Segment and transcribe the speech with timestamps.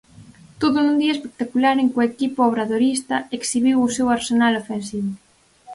[0.61, 5.11] Todo nun día espectacular en que o equipo obradoirista exhibiu o seu arsenal ofensivo.